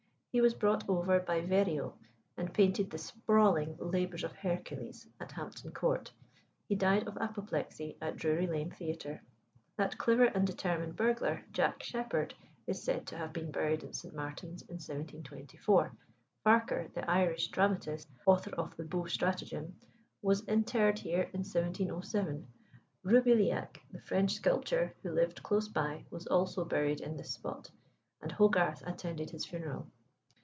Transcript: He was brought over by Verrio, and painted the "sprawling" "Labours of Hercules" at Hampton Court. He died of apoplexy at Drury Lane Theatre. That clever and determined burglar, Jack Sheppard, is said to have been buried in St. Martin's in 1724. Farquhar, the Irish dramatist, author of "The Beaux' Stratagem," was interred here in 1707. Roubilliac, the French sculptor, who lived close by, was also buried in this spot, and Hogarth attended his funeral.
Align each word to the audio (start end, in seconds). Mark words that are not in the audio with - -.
He 0.33 0.39
was 0.39 0.53
brought 0.53 0.87
over 0.87 1.19
by 1.19 1.41
Verrio, 1.41 1.97
and 2.37 2.53
painted 2.53 2.89
the 2.89 2.97
"sprawling" 2.97 3.75
"Labours 3.79 4.23
of 4.23 4.31
Hercules" 4.31 5.05
at 5.19 5.33
Hampton 5.33 5.73
Court. 5.73 6.09
He 6.69 6.75
died 6.75 7.05
of 7.05 7.17
apoplexy 7.17 7.97
at 8.01 8.15
Drury 8.15 8.47
Lane 8.47 8.71
Theatre. 8.71 9.21
That 9.75 9.97
clever 9.97 10.23
and 10.23 10.47
determined 10.47 10.95
burglar, 10.95 11.43
Jack 11.51 11.83
Sheppard, 11.83 12.33
is 12.65 12.81
said 12.81 13.07
to 13.07 13.17
have 13.17 13.33
been 13.33 13.51
buried 13.51 13.83
in 13.83 13.91
St. 13.91 14.15
Martin's 14.15 14.61
in 14.61 14.75
1724. 14.75 15.91
Farquhar, 16.45 16.87
the 16.93 17.11
Irish 17.11 17.49
dramatist, 17.49 18.07
author 18.25 18.51
of 18.55 18.73
"The 18.77 18.85
Beaux' 18.85 19.07
Stratagem," 19.09 19.75
was 20.21 20.45
interred 20.47 20.99
here 20.99 21.23
in 21.33 21.41
1707. 21.43 22.47
Roubilliac, 23.03 23.81
the 23.91 23.99
French 23.99 24.35
sculptor, 24.35 24.95
who 25.03 25.11
lived 25.11 25.43
close 25.43 25.67
by, 25.67 26.05
was 26.09 26.25
also 26.25 26.63
buried 26.63 27.01
in 27.01 27.17
this 27.17 27.31
spot, 27.33 27.69
and 28.21 28.31
Hogarth 28.31 28.81
attended 28.87 29.29
his 29.31 29.43
funeral. 29.45 29.87